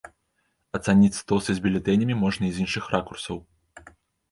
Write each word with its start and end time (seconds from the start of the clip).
Ацаніць 0.79 1.17
стосы 1.19 1.51
з 1.59 1.63
бюлетэнямі 1.67 2.17
можна 2.23 2.43
і 2.51 2.51
з 2.57 2.67
іншых 2.67 2.91
ракурсаў. 2.97 3.37